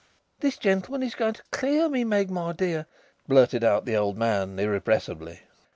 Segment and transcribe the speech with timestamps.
[0.39, 2.87] "This gentleman is going to clear me, Meg, my dear,"
[3.27, 5.41] blurted out the old man irrepressibly.